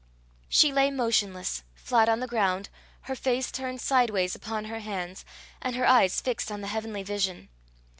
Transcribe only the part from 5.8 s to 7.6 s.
eyes fixed on the heavenly vision.